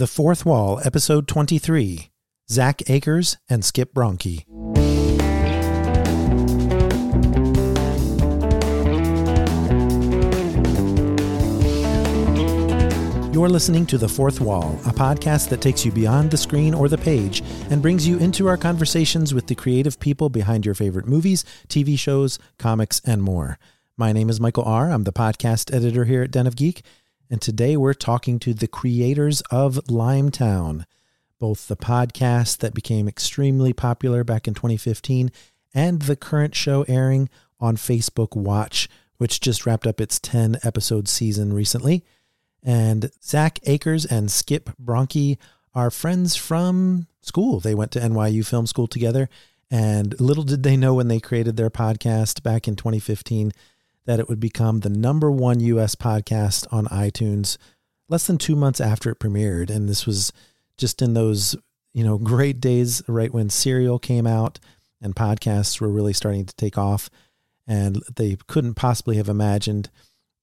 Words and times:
The 0.00 0.06
Fourth 0.06 0.46
Wall, 0.46 0.80
Episode 0.82 1.28
23 1.28 2.10
Zack 2.50 2.88
Akers 2.88 3.36
and 3.50 3.62
Skip 3.62 3.92
Bronkie. 3.92 4.46
You're 13.34 13.50
listening 13.50 13.84
to 13.84 13.98
The 13.98 14.08
Fourth 14.08 14.40
Wall, 14.40 14.70
a 14.86 14.94
podcast 14.94 15.50
that 15.50 15.60
takes 15.60 15.84
you 15.84 15.92
beyond 15.92 16.30
the 16.30 16.38
screen 16.38 16.72
or 16.72 16.88
the 16.88 16.96
page 16.96 17.42
and 17.68 17.82
brings 17.82 18.08
you 18.08 18.16
into 18.16 18.46
our 18.46 18.56
conversations 18.56 19.34
with 19.34 19.48
the 19.48 19.54
creative 19.54 20.00
people 20.00 20.30
behind 20.30 20.64
your 20.64 20.74
favorite 20.74 21.08
movies, 21.08 21.44
TV 21.68 21.98
shows, 21.98 22.38
comics, 22.58 23.02
and 23.04 23.22
more. 23.22 23.58
My 23.98 24.14
name 24.14 24.30
is 24.30 24.40
Michael 24.40 24.64
Ahr. 24.64 24.90
I'm 24.90 25.04
the 25.04 25.12
podcast 25.12 25.74
editor 25.76 26.06
here 26.06 26.22
at 26.22 26.30
Den 26.30 26.46
of 26.46 26.56
Geek, 26.56 26.80
and 27.30 27.40
today 27.40 27.76
we're 27.76 27.94
talking 27.94 28.40
to 28.40 28.52
the 28.52 28.66
creators 28.66 29.40
of 29.52 29.76
Limetown, 29.86 30.84
both 31.38 31.68
the 31.68 31.76
podcast 31.76 32.58
that 32.58 32.74
became 32.74 33.06
extremely 33.06 33.72
popular 33.72 34.24
back 34.24 34.48
in 34.48 34.54
2015 34.54 35.30
and 35.72 36.02
the 36.02 36.16
current 36.16 36.56
show 36.56 36.84
airing 36.88 37.30
on 37.60 37.76
Facebook 37.76 38.36
Watch, 38.36 38.88
which 39.18 39.40
just 39.40 39.64
wrapped 39.64 39.86
up 39.86 40.00
its 40.00 40.18
10 40.18 40.58
episode 40.64 41.06
season 41.06 41.52
recently. 41.52 42.04
And 42.64 43.12
Zack 43.22 43.60
Akers 43.62 44.04
and 44.04 44.28
Skip 44.28 44.70
Bronkie 44.82 45.38
are 45.72 45.92
friends 45.92 46.34
from 46.34 47.06
school. 47.20 47.60
They 47.60 47.76
went 47.76 47.92
to 47.92 48.00
NYU 48.00 48.44
Film 48.44 48.66
School 48.66 48.88
together. 48.88 49.28
And 49.70 50.20
little 50.20 50.42
did 50.42 50.64
they 50.64 50.76
know 50.76 50.94
when 50.94 51.06
they 51.06 51.20
created 51.20 51.56
their 51.56 51.70
podcast 51.70 52.42
back 52.42 52.66
in 52.66 52.74
2015 52.74 53.52
that 54.06 54.20
it 54.20 54.28
would 54.28 54.40
become 54.40 54.80
the 54.80 54.88
number 54.88 55.30
one 55.30 55.60
US 55.60 55.94
podcast 55.94 56.66
on 56.72 56.86
iTunes 56.86 57.56
less 58.08 58.26
than 58.26 58.38
two 58.38 58.56
months 58.56 58.80
after 58.80 59.10
it 59.10 59.20
premiered. 59.20 59.70
And 59.70 59.88
this 59.88 60.06
was 60.06 60.32
just 60.76 61.00
in 61.00 61.14
those, 61.14 61.54
you 61.92 62.04
know, 62.04 62.18
great 62.18 62.60
days 62.60 63.02
right 63.08 63.32
when 63.32 63.50
Serial 63.50 63.98
came 63.98 64.26
out 64.26 64.58
and 65.00 65.14
podcasts 65.14 65.80
were 65.80 65.88
really 65.88 66.12
starting 66.12 66.44
to 66.44 66.56
take 66.56 66.76
off. 66.76 67.08
And 67.66 68.02
they 68.16 68.36
couldn't 68.48 68.74
possibly 68.74 69.16
have 69.16 69.28
imagined 69.28 69.90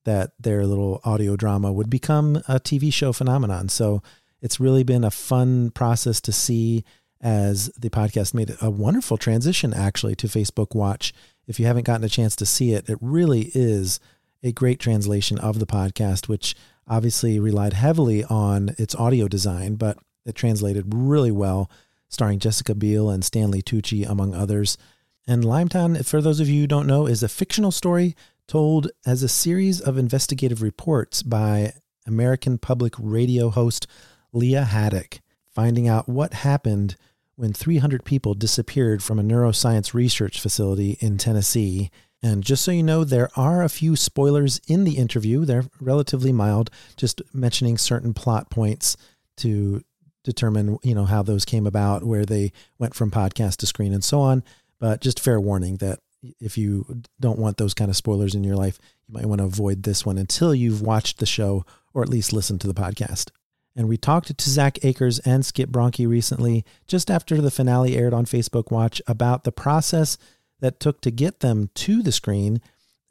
that 0.05 0.31
their 0.39 0.65
little 0.65 1.01
audio 1.03 1.35
drama 1.35 1.73
would 1.73 1.89
become 1.89 2.37
a 2.47 2.59
TV 2.59 2.93
show 2.93 3.11
phenomenon. 3.11 3.67
So 3.67 4.01
it's 4.41 4.59
really 4.59 4.83
been 4.83 5.03
a 5.03 5.11
fun 5.11 5.71
process 5.71 6.21
to 6.21 6.31
see 6.31 6.85
as 7.19 7.69
the 7.77 7.89
podcast 7.89 8.33
made 8.33 8.55
a 8.61 8.69
wonderful 8.69 9.17
transition 9.17 9.73
actually 9.73 10.15
to 10.15 10.27
Facebook 10.27 10.73
Watch. 10.73 11.13
If 11.47 11.59
you 11.59 11.65
haven't 11.65 11.85
gotten 11.85 12.03
a 12.03 12.09
chance 12.09 12.35
to 12.37 12.45
see 12.45 12.73
it, 12.73 12.89
it 12.89 12.97
really 13.01 13.51
is 13.53 13.99
a 14.43 14.51
great 14.51 14.79
translation 14.79 15.39
of 15.39 15.59
the 15.59 15.65
podcast, 15.65 16.27
which 16.27 16.55
obviously 16.87 17.39
relied 17.39 17.73
heavily 17.73 18.23
on 18.25 18.75
its 18.77 18.95
audio 18.95 19.27
design, 19.27 19.75
but 19.75 19.97
it 20.25 20.35
translated 20.35 20.85
really 20.93 21.31
well, 21.31 21.71
starring 22.09 22.39
Jessica 22.39 22.75
Biel 22.75 23.09
and 23.09 23.23
Stanley 23.23 23.61
Tucci, 23.61 24.07
among 24.07 24.35
others. 24.35 24.77
And 25.25 25.43
Limetown, 25.43 26.05
for 26.05 26.21
those 26.21 26.39
of 26.39 26.47
you 26.47 26.61
who 26.61 26.67
don't 26.67 26.87
know, 26.87 27.07
is 27.07 27.23
a 27.23 27.29
fictional 27.29 27.71
story 27.71 28.15
told 28.47 28.89
as 29.05 29.23
a 29.23 29.29
series 29.29 29.81
of 29.81 29.97
investigative 29.97 30.61
reports 30.61 31.23
by 31.23 31.73
American 32.05 32.57
public 32.57 32.93
radio 32.97 33.49
host 33.49 33.87
Leah 34.31 34.63
Haddock, 34.63 35.19
finding 35.53 35.87
out 35.87 36.07
what 36.07 36.33
happened 36.33 36.95
when 37.37 37.53
300 37.53 38.03
people 38.03 38.33
disappeared 38.33 39.01
from 39.01 39.19
a 39.19 39.23
neuroscience 39.23 39.93
research 39.93 40.41
facility 40.41 40.97
in 40.99 41.17
Tennessee. 41.17 41.89
And 42.21 42.43
just 42.43 42.65
so 42.65 42.71
you 42.71 42.81
know, 42.81 43.03
there 43.03 43.29
are 43.35 43.61
a 43.61 43.69
few 43.69 43.95
spoilers 43.95 44.59
in 44.67 44.83
the 44.83 44.97
interview. 44.97 45.45
They're 45.45 45.65
relatively 45.79 46.31
mild, 46.31 46.71
just 46.97 47.21
mentioning 47.33 47.77
certain 47.77 48.13
plot 48.13 48.49
points 48.49 48.97
to 49.37 49.83
determine, 50.23 50.79
you 50.81 50.95
know, 50.95 51.05
how 51.05 51.21
those 51.21 51.45
came 51.45 51.67
about, 51.67 52.03
where 52.03 52.25
they 52.25 52.51
went 52.79 52.95
from 52.95 53.11
podcast 53.11 53.57
to 53.57 53.67
screen 53.67 53.93
and 53.93 54.03
so 54.03 54.19
on. 54.19 54.43
But 54.79 54.99
just 55.01 55.19
fair 55.19 55.39
warning 55.39 55.77
that 55.77 55.99
if 56.39 56.57
you 56.57 57.03
don't 57.19 57.39
want 57.39 57.57
those 57.57 57.75
kind 57.75 57.91
of 57.91 57.95
spoilers 57.95 58.33
in 58.33 58.43
your 58.43 58.55
life, 58.55 58.79
you 59.07 59.13
might 59.13 59.27
want 59.27 59.39
to 59.39 59.45
avoid 59.45 59.83
this 59.83 60.03
one 60.03 60.17
until 60.17 60.55
you've 60.55 60.81
watched 60.81 61.19
the 61.19 61.27
show 61.27 61.65
or 61.93 62.01
at 62.01 62.09
least 62.09 62.33
listened 62.33 62.61
to 62.61 62.67
the 62.67 62.73
podcast. 62.73 63.29
And 63.77 63.87
we 63.87 63.95
talked 63.95 64.35
to 64.35 64.49
Zack 64.49 64.83
Akers 64.83 65.19
and 65.19 65.45
Skip 65.45 65.69
Bronkie 65.69 66.07
recently, 66.07 66.65
just 66.87 67.11
after 67.11 67.39
the 67.39 67.51
finale 67.51 67.95
aired 67.95 68.13
on 68.13 68.25
Facebook 68.25 68.71
Watch, 68.71 69.03
about 69.07 69.43
the 69.43 69.51
process 69.51 70.17
that 70.59 70.79
took 70.79 70.99
to 71.01 71.11
get 71.11 71.41
them 71.41 71.69
to 71.75 72.01
the 72.01 72.11
screen 72.11 72.59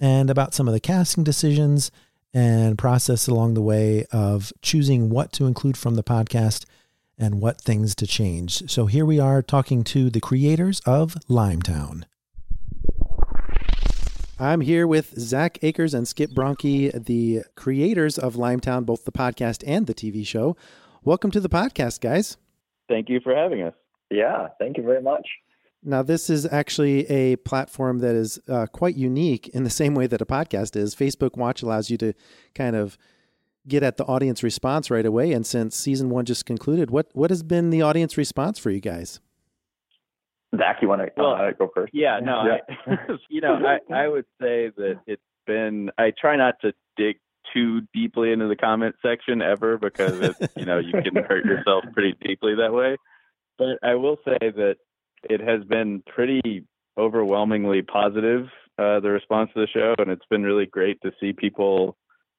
and 0.00 0.28
about 0.28 0.54
some 0.54 0.66
of 0.66 0.74
the 0.74 0.80
casting 0.80 1.22
decisions 1.22 1.92
and 2.34 2.76
process 2.76 3.28
along 3.28 3.54
the 3.54 3.62
way 3.62 4.06
of 4.10 4.52
choosing 4.60 5.08
what 5.08 5.32
to 5.34 5.46
include 5.46 5.76
from 5.76 5.94
the 5.94 6.02
podcast 6.02 6.64
and 7.16 7.40
what 7.40 7.60
things 7.60 7.94
to 7.94 8.06
change. 8.06 8.68
So 8.68 8.86
here 8.86 9.06
we 9.06 9.20
are 9.20 9.42
talking 9.42 9.84
to 9.84 10.10
the 10.10 10.20
creators 10.20 10.80
of 10.80 11.14
Limetown. 11.28 12.02
I'm 14.38 14.60
here 14.60 14.86
with 14.86 15.18
Zack 15.18 15.58
Akers 15.62 15.94
and 15.94 16.06
Skip 16.06 16.30
Bronkie, 16.32 16.92
the 17.06 17.44
creators 17.54 18.18
of 18.18 18.34
Limetown, 18.34 18.84
both 18.84 19.06
the 19.06 19.12
podcast 19.12 19.64
and 19.66 19.86
the 19.86 19.94
TV 19.94 20.26
show. 20.26 20.58
Welcome 21.04 21.30
to 21.30 21.40
the 21.40 21.48
podcast, 21.48 22.02
guys. 22.02 22.36
Thank 22.86 23.08
you 23.08 23.20
for 23.20 23.34
having 23.34 23.62
us. 23.62 23.72
Yeah, 24.10 24.48
thank 24.58 24.76
you 24.76 24.82
very 24.82 25.00
much. 25.00 25.26
Now, 25.82 26.02
this 26.02 26.28
is 26.28 26.44
actually 26.52 27.08
a 27.08 27.36
platform 27.36 28.00
that 28.00 28.14
is 28.14 28.38
uh, 28.46 28.66
quite 28.66 28.94
unique 28.94 29.48
in 29.48 29.64
the 29.64 29.70
same 29.70 29.94
way 29.94 30.06
that 30.06 30.20
a 30.20 30.26
podcast 30.26 30.76
is. 30.76 30.94
Facebook 30.94 31.38
Watch 31.38 31.62
allows 31.62 31.88
you 31.88 31.96
to 31.96 32.12
kind 32.54 32.76
of 32.76 32.98
get 33.66 33.82
at 33.82 33.96
the 33.96 34.04
audience 34.04 34.42
response 34.42 34.90
right 34.90 35.06
away. 35.06 35.32
And 35.32 35.46
since 35.46 35.74
season 35.74 36.10
one 36.10 36.26
just 36.26 36.44
concluded, 36.44 36.90
what 36.90 37.08
what 37.14 37.30
has 37.30 37.42
been 37.42 37.70
the 37.70 37.80
audience 37.80 38.18
response 38.18 38.58
for 38.58 38.70
you 38.70 38.80
guys? 38.80 39.18
Zack, 40.58 40.78
you 40.82 40.88
want 40.88 41.02
to 41.02 41.08
well, 41.16 41.34
uh, 41.34 41.50
go 41.52 41.70
first? 41.74 41.92
Yeah, 41.94 42.20
no, 42.22 42.44
yeah. 42.44 42.74
I, 42.86 43.12
you 43.28 43.40
know, 43.40 43.54
I, 43.54 43.94
I 43.94 44.08
would 44.08 44.26
say 44.40 44.70
that 44.76 45.00
it's 45.06 45.22
been. 45.46 45.90
I 45.98 46.12
try 46.18 46.36
not 46.36 46.54
to 46.62 46.72
dig 46.96 47.16
too 47.54 47.82
deeply 47.94 48.32
into 48.32 48.48
the 48.48 48.56
comment 48.56 48.96
section 49.02 49.40
ever 49.40 49.78
because 49.78 50.20
it, 50.20 50.36
you 50.56 50.64
know 50.64 50.78
you 50.78 50.92
can 50.92 51.16
hurt 51.16 51.44
yourself 51.46 51.84
pretty 51.92 52.16
deeply 52.20 52.54
that 52.56 52.72
way. 52.72 52.96
But 53.58 53.78
I 53.82 53.94
will 53.94 54.16
say 54.24 54.38
that 54.40 54.76
it 55.24 55.40
has 55.40 55.64
been 55.64 56.02
pretty 56.06 56.66
overwhelmingly 56.98 57.82
positive 57.82 58.46
uh, 58.78 59.00
the 59.00 59.10
response 59.10 59.50
to 59.54 59.60
the 59.60 59.68
show, 59.72 59.94
and 59.98 60.10
it's 60.10 60.26
been 60.28 60.42
really 60.42 60.66
great 60.66 61.00
to 61.02 61.12
see 61.20 61.32
people 61.32 61.96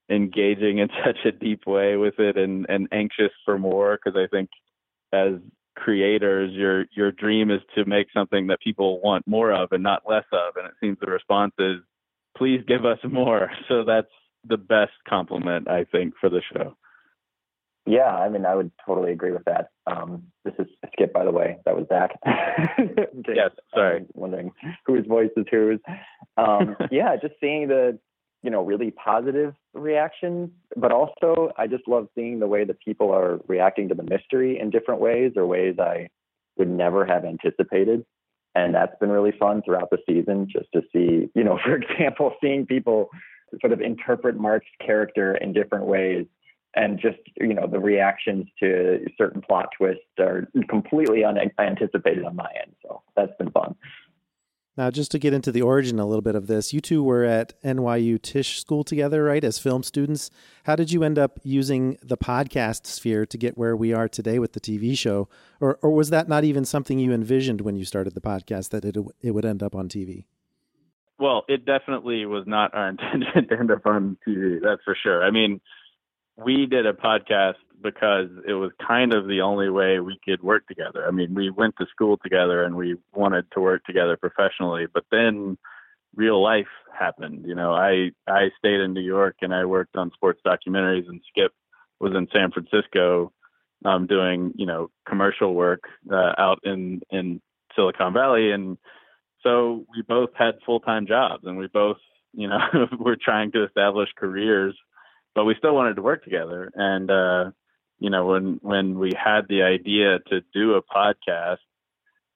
engaging 0.10 0.78
in 0.80 0.90
such 1.06 1.18
a 1.26 1.32
deep 1.32 1.66
way 1.66 1.96
with 1.96 2.20
it 2.20 2.38
and 2.38 2.66
and 2.70 2.88
anxious 2.92 3.32
for 3.46 3.58
more 3.58 3.98
because 3.98 4.18
I 4.18 4.28
think 4.28 4.50
as 5.14 5.34
creators, 5.78 6.52
your 6.54 6.86
your 6.92 7.12
dream 7.12 7.52
is 7.52 7.62
to 7.76 7.86
make 7.86 8.08
something 8.14 8.48
that 8.48 8.60
people 8.60 9.00
want 9.02 9.28
more 9.28 9.52
of 9.52 9.72
and 9.72 9.84
not 9.84 10.04
less 10.08 10.26
of. 10.34 10.56
And 10.58 10.68
it 10.68 10.74
seems 10.82 10.98
the 11.00 11.08
response 11.08 11.54
is, 11.60 11.78
please 12.38 12.62
give 12.68 12.86
us 12.86 13.00
more. 13.10 13.52
So 13.68 13.84
that's 13.84 14.08
the 14.48 14.58
best 14.58 14.94
compliment 15.08 15.70
I 15.70 15.86
think 15.86 16.14
for 16.20 16.30
the 16.30 16.42
show. 16.54 16.76
Yeah, 17.86 18.14
I 18.14 18.28
mean, 18.28 18.46
I 18.46 18.54
would 18.54 18.72
totally 18.86 19.14
agree 19.14 19.32
with 19.32 19.46
that. 19.46 19.70
Um, 19.86 20.24
this 20.44 20.54
is 20.60 20.68
Skip, 20.94 21.14
by 21.14 21.24
the 21.24 21.32
way. 21.32 21.58
That 21.66 21.76
was 21.76 21.86
Zack. 21.88 22.20
yes, 22.26 23.52
sorry. 23.74 24.06
wondering 24.14 24.52
whose 24.86 25.06
voice 25.06 25.30
is 25.38 25.46
whose. 25.50 25.80
Um, 26.36 26.76
yeah, 26.92 27.16
just 27.16 27.36
seeing 27.40 27.70
the 27.70 27.98
you 28.44 28.50
know, 28.50 28.64
really 28.64 28.92
positive 28.92 29.54
reactions, 29.74 30.50
but 30.76 30.92
also 30.92 31.52
I 31.58 31.68
just 31.68 31.88
love 31.88 32.08
seeing 32.16 32.40
the 32.40 32.48
way 32.48 32.64
that 32.66 32.80
people 32.80 33.12
are 33.12 33.40
reacting 33.48 33.90
to 33.90 33.96
the 33.96 34.04
mystery 34.04 34.60
in 34.60 34.70
different 34.70 35.02
ways 35.02 35.34
or 35.36 35.46
ways 35.46 35.76
I 35.80 36.10
would 36.58 36.70
never 36.70 37.06
have 37.06 37.26
anticipated. 37.26 38.06
And 38.56 38.74
that's 38.74 38.98
been 39.00 39.10
really 39.10 39.34
fun 39.40 39.62
throughout 39.64 39.90
the 39.92 40.00
season 40.08 40.48
just 40.52 40.68
to 40.74 40.82
see, 40.94 41.30
you 41.36 41.44
know, 41.44 41.60
for 41.64 41.76
example, 41.76 42.34
seeing 42.42 42.66
people 42.66 43.10
sort 43.62 43.74
of 43.74 43.82
interpret 43.82 44.38
Mark's 44.40 44.68
character 44.86 45.36
in 45.36 45.54
different 45.54 45.86
ways 45.86 46.26
and 46.76 47.00
just, 47.00 47.18
you 47.38 47.54
know, 47.54 47.66
the 47.66 47.80
reactions 47.80 48.46
to 48.60 49.06
certain 49.18 49.42
plot 49.42 49.70
twists 49.78 50.04
are 50.20 50.48
completely 50.70 51.24
unanticipated 51.24 52.24
on 52.24 52.36
my 52.36 52.50
end. 52.62 52.76
So 52.84 53.02
that's 53.16 53.32
been 53.40 53.52
fun. 53.52 53.76
Now, 54.78 54.92
just 54.92 55.10
to 55.12 55.20
get 55.20 55.34
into 55.34 55.52
the 55.52 55.64
origin 55.64 55.98
a 55.98 56.06
little 56.06 56.22
bit 56.22 56.36
of 56.36 56.46
this, 56.46 56.72
you 56.72 56.80
two 56.82 57.02
were 57.02 57.24
at 57.24 57.60
NYU 57.64 58.22
Tisch 58.22 58.62
School 58.62 58.84
together, 58.84 59.24
right, 59.24 59.44
as 59.44 59.58
film 59.58 59.82
students. 59.82 60.30
How 60.66 60.76
did 60.76 60.92
you 60.92 61.04
end 61.04 61.18
up 61.18 61.40
using 61.42 61.98
the 62.04 62.16
podcast 62.16 62.86
sphere 62.86 63.26
to 63.26 63.38
get 63.40 63.58
where 63.58 63.76
we 63.76 63.92
are 63.92 64.08
today 64.08 64.38
with 64.38 64.54
the 64.54 64.60
TV 64.60 64.96
show? 64.96 65.30
Or, 65.60 65.80
or 65.82 65.90
was 65.90 66.12
that 66.12 66.30
not 66.30 66.44
even 66.44 66.64
something 66.64 67.00
you 67.00 67.12
envisioned 67.12 67.62
when 67.62 67.76
you 67.76 67.86
started 67.86 68.14
the 68.14 68.22
podcast 68.22 68.70
that 68.70 68.86
it, 68.86 68.96
it 69.20 69.32
would 69.32 69.46
end 69.46 69.64
up 69.64 69.74
on 69.74 69.90
TV? 69.90 70.26
Well, 71.18 71.46
it 71.48 71.66
definitely 71.66 72.28
was 72.28 72.44
not 72.46 72.76
our 72.76 72.90
intention 72.90 73.48
to 73.50 73.60
end 73.60 73.72
up 73.72 73.84
on 73.88 74.18
TV, 74.28 74.60
that's 74.62 74.84
for 74.84 74.96
sure. 75.02 75.24
I 75.24 75.32
mean, 75.32 75.60
we 76.38 76.68
did 76.68 76.86
a 76.86 76.94
podcast 76.94 77.56
because 77.82 78.30
it 78.48 78.54
was 78.54 78.72
kind 78.86 79.14
of 79.14 79.28
the 79.28 79.42
only 79.42 79.70
way 79.70 80.00
we 80.00 80.20
could 80.26 80.42
work 80.42 80.68
together. 80.68 81.06
I 81.08 81.12
mean, 81.12 81.34
we 81.34 81.50
went 81.50 81.76
to 81.78 81.86
school 81.92 82.18
together 82.18 82.64
and 82.64 82.76
we 82.76 82.96
wanted 83.14 83.46
to 83.54 83.62
work 83.62 83.84
together 83.86 84.18
professionally, 84.18 84.86
but 84.92 85.04
then 85.12 85.58
real 86.16 86.42
life 86.42 86.68
happened. 86.98 87.46
You 87.46 87.56
know, 87.56 87.74
I 87.74 88.12
I 88.28 88.50
stayed 88.58 88.80
in 88.82 88.94
New 88.94 89.02
York 89.02 89.38
and 89.42 89.54
I 89.54 89.66
worked 89.66 89.96
on 89.96 90.12
sports 90.12 90.42
documentaries 90.46 91.08
and 91.08 91.22
Skip 91.30 91.52
was 92.00 92.14
in 92.16 92.28
San 92.32 92.52
Francisco 92.52 93.32
um, 93.86 94.08
doing 94.08 94.54
you 94.56 94.66
know 94.66 94.90
commercial 95.08 95.54
work 95.54 95.84
uh, 96.12 96.34
out 96.38 96.60
in 96.64 97.02
in 97.10 97.42
Silicon 97.76 98.14
Valley, 98.14 98.52
and 98.52 98.78
so 99.44 99.86
we 99.96 100.02
both 100.02 100.30
had 100.36 100.56
full 100.66 100.80
time 100.80 101.08
jobs, 101.08 101.44
and 101.46 101.58
we 101.58 101.68
both 101.68 101.98
you 102.34 102.48
know 102.48 102.60
were 103.00 103.18
trying 103.22 103.52
to 103.52 103.66
establish 103.66 104.10
careers, 104.18 104.76
but 105.36 105.46
we 105.46 105.56
still 105.58 105.76
wanted 105.76 105.96
to 105.96 106.02
work 106.02 106.24
together. 106.24 106.72
And 106.74 107.12
uh, 107.12 107.52
you 108.00 108.10
know 108.10 108.26
when 108.26 108.60
when 108.62 109.00
we 109.00 109.12
had 109.14 109.48
the 109.48 109.64
idea 109.64 110.20
to 110.30 110.42
do 110.54 110.74
a 110.74 110.82
podcast. 110.82 111.58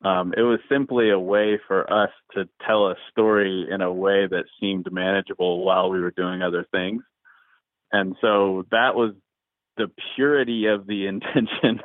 Um, 0.04 0.34
it 0.36 0.42
was 0.42 0.60
simply 0.68 1.12
a 1.12 1.20
way 1.20 1.60
for 1.68 1.88
us 1.94 2.10
to 2.34 2.50
tell 2.66 2.88
a 2.88 2.96
story 3.12 3.68
in 3.70 3.82
a 3.82 3.94
way 3.94 4.26
that 4.26 4.46
seemed 4.60 4.92
manageable 4.92 5.64
while 5.64 5.92
we 5.92 6.00
were 6.00 6.10
doing 6.10 6.42
other 6.42 6.66
things. 6.72 7.04
And 7.92 8.16
so 8.20 8.66
that 8.72 8.96
was 8.96 9.14
the 9.78 9.92
purity 10.16 10.66
of 10.66 10.88
the 10.88 11.06
intention 11.08 11.82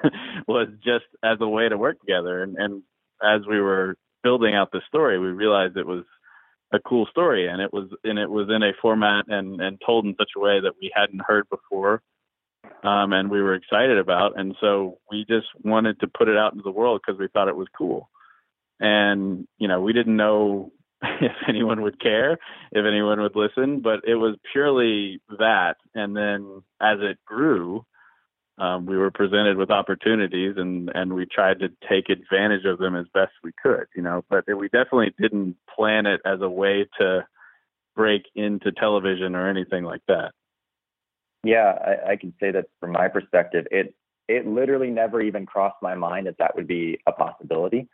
was 0.48 0.68
just 0.82 1.04
as 1.22 1.38
a 1.42 1.48
way 1.48 1.68
to 1.68 1.76
work 1.76 2.00
together. 2.00 2.42
And, 2.42 2.56
and 2.56 2.82
as 3.22 3.46
we 3.46 3.60
were 3.60 3.96
building 4.22 4.54
out 4.54 4.72
the 4.72 4.80
story, 4.88 5.18
we 5.18 5.28
realized 5.28 5.76
it 5.76 5.86
was 5.86 6.04
a 6.72 6.80
cool 6.80 7.06
story, 7.10 7.46
and 7.48 7.62
it 7.62 7.72
was 7.72 7.88
and 8.02 8.18
it 8.18 8.28
was 8.28 8.48
in 8.50 8.62
a 8.62 8.72
format 8.82 9.26
and 9.28 9.60
and 9.60 9.80
told 9.84 10.04
in 10.04 10.16
such 10.18 10.30
a 10.36 10.40
way 10.40 10.60
that 10.60 10.74
we 10.80 10.90
hadn't 10.94 11.22
heard 11.24 11.48
before, 11.48 12.02
um, 12.82 13.12
and 13.12 13.30
we 13.30 13.42
were 13.42 13.54
excited 13.54 13.98
about. 13.98 14.38
And 14.38 14.54
so 14.60 14.98
we 15.10 15.24
just 15.28 15.46
wanted 15.62 16.00
to 16.00 16.06
put 16.06 16.28
it 16.28 16.36
out 16.36 16.52
into 16.52 16.62
the 16.62 16.70
world 16.70 17.00
because 17.04 17.18
we 17.18 17.28
thought 17.28 17.48
it 17.48 17.56
was 17.56 17.68
cool. 17.76 18.08
And 18.80 19.46
you 19.58 19.68
know, 19.68 19.80
we 19.80 19.92
didn't 19.92 20.16
know 20.16 20.72
if 21.02 21.32
anyone 21.48 21.82
would 21.82 22.00
care, 22.00 22.32
if 22.72 22.84
anyone 22.86 23.20
would 23.20 23.36
listen, 23.36 23.80
but 23.80 24.00
it 24.04 24.16
was 24.16 24.36
purely 24.52 25.20
that. 25.38 25.76
And 25.94 26.16
then 26.16 26.62
as 26.80 26.98
it 27.00 27.18
grew, 27.24 27.84
um, 28.58 28.86
we 28.86 28.96
were 28.96 29.10
presented 29.10 29.58
with 29.58 29.70
opportunities 29.70 30.54
and, 30.56 30.90
and 30.94 31.12
we 31.12 31.26
tried 31.26 31.60
to 31.60 31.68
take 31.88 32.08
advantage 32.08 32.64
of 32.64 32.78
them 32.78 32.96
as 32.96 33.04
best 33.12 33.32
we 33.44 33.52
could, 33.62 33.86
you 33.94 34.02
know, 34.02 34.24
but 34.30 34.44
we 34.46 34.68
definitely 34.68 35.12
didn't 35.20 35.56
plan 35.74 36.06
it 36.06 36.20
as 36.24 36.40
a 36.40 36.48
way 36.48 36.88
to 36.98 37.26
break 37.94 38.22
into 38.34 38.72
television 38.72 39.34
or 39.34 39.48
anything 39.48 39.84
like 39.84 40.02
that. 40.08 40.32
Yeah, 41.44 41.78
I, 42.06 42.12
I 42.12 42.16
can 42.16 42.34
say 42.40 42.50
that 42.50 42.66
from 42.80 42.92
my 42.92 43.08
perspective, 43.08 43.66
it, 43.70 43.94
it 44.28 44.46
literally 44.46 44.90
never 44.90 45.20
even 45.20 45.46
crossed 45.46 45.82
my 45.82 45.94
mind 45.94 46.26
that 46.26 46.38
that 46.38 46.56
would 46.56 46.66
be 46.66 46.98
a 47.06 47.12
possibility 47.12 47.88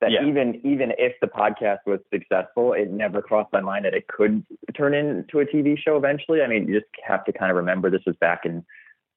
that 0.00 0.12
yeah. 0.12 0.26
even 0.26 0.60
even 0.64 0.92
if 0.96 1.14
the 1.20 1.26
podcast 1.26 1.78
was 1.86 2.00
successful, 2.12 2.72
it 2.72 2.90
never 2.90 3.20
crossed 3.20 3.52
my 3.52 3.60
mind 3.60 3.84
that 3.84 3.94
it 3.94 4.06
could 4.06 4.44
turn 4.76 4.94
into 4.94 5.40
a 5.40 5.46
TV 5.46 5.76
show 5.78 5.96
eventually. 5.96 6.42
I 6.42 6.46
mean, 6.46 6.68
you 6.68 6.80
just 6.80 6.90
have 7.04 7.24
to 7.24 7.32
kind 7.32 7.50
of 7.50 7.56
remember 7.56 7.90
this 7.90 8.02
was 8.06 8.16
back 8.16 8.42
in 8.44 8.64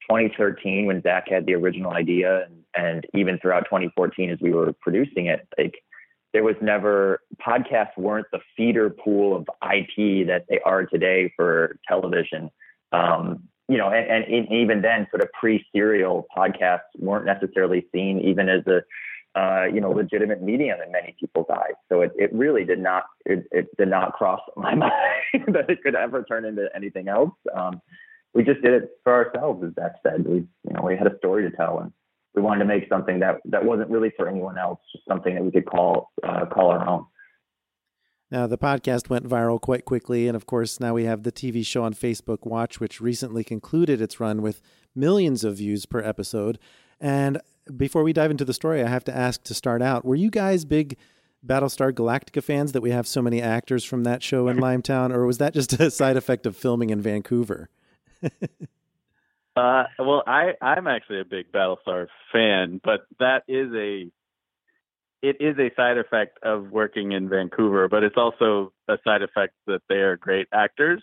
2013 0.09 0.87
when 0.87 1.01
Zack 1.03 1.27
had 1.29 1.45
the 1.45 1.53
original 1.53 1.91
idea, 1.91 2.45
and, 2.45 2.63
and 2.75 3.07
even 3.13 3.37
throughout 3.37 3.65
2014 3.65 4.31
as 4.31 4.39
we 4.41 4.51
were 4.51 4.73
producing 4.81 5.27
it, 5.27 5.47
like 5.57 5.75
there 6.33 6.43
was 6.43 6.55
never 6.61 7.19
podcasts 7.45 7.97
weren't 7.97 8.27
the 8.31 8.39
feeder 8.57 8.89
pool 8.89 9.35
of 9.35 9.41
IP 9.63 10.27
that 10.27 10.45
they 10.49 10.59
are 10.65 10.85
today 10.85 11.31
for 11.35 11.77
television. 11.87 12.49
Um, 12.91 13.43
you 13.71 13.77
know, 13.77 13.89
and, 13.89 14.25
and 14.25 14.51
even 14.51 14.81
then, 14.81 15.07
sort 15.11 15.23
of 15.23 15.31
pre-serial 15.31 16.27
podcasts 16.35 16.91
weren't 16.99 17.25
necessarily 17.25 17.87
seen 17.93 18.19
even 18.19 18.49
as 18.49 18.67
a 18.67 18.81
uh, 19.33 19.63
you 19.73 19.79
know, 19.79 19.91
legitimate 19.91 20.41
medium 20.41 20.77
in 20.85 20.91
many 20.91 21.15
people's 21.17 21.45
eyes. 21.49 21.75
So 21.87 22.01
it, 22.01 22.11
it 22.17 22.33
really 22.33 22.65
did 22.65 22.79
not 22.79 23.05
it, 23.25 23.45
it 23.51 23.67
did 23.77 23.87
not 23.87 24.11
cross 24.11 24.41
my 24.57 24.75
mind 24.75 24.91
that 25.47 25.69
it 25.69 25.81
could 25.83 25.95
ever 25.95 26.23
turn 26.23 26.43
into 26.43 26.67
anything 26.75 27.07
else. 27.07 27.31
Um, 27.55 27.81
we 28.33 28.43
just 28.43 28.61
did 28.61 28.73
it 28.73 28.89
for 29.05 29.13
ourselves, 29.13 29.63
as 29.63 29.73
Zack 29.75 29.93
said. 30.03 30.27
We 30.27 30.35
you 30.35 30.73
know 30.73 30.81
we 30.83 30.97
had 30.97 31.07
a 31.07 31.17
story 31.19 31.49
to 31.49 31.55
tell, 31.55 31.79
and 31.79 31.93
we 32.35 32.41
wanted 32.41 32.59
to 32.59 32.65
make 32.65 32.89
something 32.89 33.19
that 33.19 33.37
that 33.45 33.63
wasn't 33.63 33.89
really 33.89 34.11
for 34.17 34.27
anyone 34.27 34.57
else, 34.57 34.79
just 34.93 35.07
something 35.07 35.35
that 35.35 35.43
we 35.45 35.51
could 35.51 35.65
call 35.65 36.11
uh, 36.23 36.45
call 36.45 36.71
our 36.71 36.85
own. 36.85 37.05
Now, 38.31 38.47
the 38.47 38.57
podcast 38.57 39.09
went 39.09 39.27
viral 39.27 39.59
quite 39.59 39.83
quickly. 39.83 40.27
And 40.27 40.35
of 40.35 40.45
course, 40.45 40.79
now 40.79 40.93
we 40.93 41.03
have 41.03 41.23
the 41.23 41.31
TV 41.31 41.65
show 41.65 41.83
on 41.83 41.93
Facebook 41.93 42.45
Watch, 42.45 42.79
which 42.79 43.01
recently 43.01 43.43
concluded 43.43 44.01
its 44.01 44.19
run 44.19 44.41
with 44.41 44.61
millions 44.95 45.43
of 45.43 45.57
views 45.57 45.85
per 45.85 45.99
episode. 45.99 46.57
And 46.99 47.41
before 47.75 48.03
we 48.03 48.13
dive 48.13 48.31
into 48.31 48.45
the 48.45 48.53
story, 48.53 48.81
I 48.81 48.87
have 48.87 49.03
to 49.05 49.15
ask 49.15 49.43
to 49.43 49.53
start 49.53 49.81
out 49.81 50.05
were 50.05 50.15
you 50.15 50.29
guys 50.29 50.63
big 50.65 50.97
Battlestar 51.45 51.91
Galactica 51.91 52.43
fans 52.43 52.71
that 52.71 52.81
we 52.81 52.91
have 52.91 53.07
so 53.07 53.21
many 53.21 53.41
actors 53.41 53.83
from 53.83 54.03
that 54.03 54.23
show 54.23 54.47
in 54.47 54.57
Limetown, 54.59 55.13
or 55.13 55.25
was 55.25 55.39
that 55.39 55.53
just 55.53 55.73
a 55.73 55.91
side 55.91 56.15
effect 56.15 56.45
of 56.45 56.55
filming 56.55 56.89
in 56.89 57.01
Vancouver? 57.01 57.69
uh, 59.55 59.83
well, 59.99 60.23
I, 60.27 60.53
I'm 60.61 60.87
actually 60.87 61.21
a 61.21 61.25
big 61.25 61.51
Battlestar 61.51 62.07
fan, 62.31 62.79
but 62.83 63.01
that 63.19 63.43
is 63.47 63.71
a 63.73 64.11
it 65.21 65.37
is 65.39 65.57
a 65.59 65.73
side 65.75 65.97
effect 65.97 66.39
of 66.43 66.71
working 66.71 67.11
in 67.11 67.29
Vancouver, 67.29 67.87
but 67.87 68.03
it's 68.03 68.17
also 68.17 68.73
a 68.87 68.97
side 69.03 69.21
effect 69.21 69.53
that 69.67 69.81
they 69.87 69.95
are 69.95 70.17
great 70.17 70.47
actors. 70.53 71.01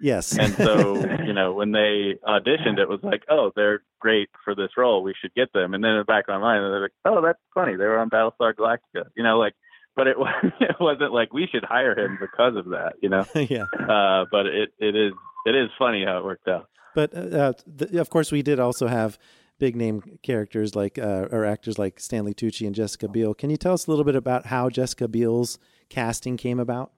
Yes. 0.00 0.36
and 0.36 0.54
so, 0.54 0.94
you 1.24 1.32
know, 1.32 1.52
when 1.52 1.72
they 1.72 2.14
auditioned, 2.26 2.78
it 2.78 2.88
was 2.88 3.00
like, 3.02 3.22
oh, 3.30 3.52
they're 3.54 3.82
great 4.00 4.30
for 4.44 4.54
this 4.54 4.70
role. 4.76 5.02
We 5.02 5.14
should 5.20 5.34
get 5.34 5.52
them. 5.52 5.74
And 5.74 5.84
then 5.84 6.02
back 6.06 6.24
mind, 6.28 6.64
they're 6.64 6.82
like, 6.82 6.92
oh, 7.04 7.22
that's 7.22 7.38
funny. 7.54 7.76
They 7.76 7.84
were 7.84 7.98
on 7.98 8.10
Battlestar 8.10 8.54
Galactica. 8.54 9.04
You 9.16 9.22
know, 9.22 9.38
like, 9.38 9.54
but 9.94 10.06
it, 10.06 10.16
it 10.60 10.76
wasn't 10.80 11.12
like 11.12 11.32
we 11.32 11.46
should 11.46 11.64
hire 11.64 11.98
him 11.98 12.18
because 12.20 12.56
of 12.56 12.70
that, 12.70 12.94
you 13.02 13.08
know? 13.08 13.24
yeah. 13.34 13.64
Uh, 13.74 14.24
but 14.30 14.46
it, 14.46 14.70
it 14.78 14.96
is, 14.96 15.12
it 15.46 15.54
is 15.54 15.68
funny 15.78 16.04
how 16.04 16.18
it 16.18 16.24
worked 16.24 16.48
out. 16.48 16.68
But 16.94 17.14
uh, 17.14 17.52
the, 17.66 18.00
of 18.00 18.10
course, 18.10 18.32
we 18.32 18.42
did 18.42 18.58
also 18.58 18.88
have 18.88 19.18
big 19.60 19.76
name 19.76 20.18
characters 20.22 20.74
like, 20.74 20.98
uh, 20.98 21.28
or 21.30 21.44
actors 21.44 21.78
like 21.78 22.00
Stanley 22.00 22.34
Tucci 22.34 22.66
and 22.66 22.74
Jessica 22.74 23.06
Biel. 23.06 23.34
Can 23.34 23.50
you 23.50 23.56
tell 23.56 23.74
us 23.74 23.86
a 23.86 23.90
little 23.90 24.04
bit 24.04 24.16
about 24.16 24.46
how 24.46 24.68
Jessica 24.68 25.06
Biel's 25.06 25.58
casting 25.88 26.36
came 26.36 26.58
about? 26.58 26.90